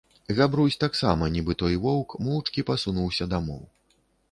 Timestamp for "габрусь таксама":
0.37-1.27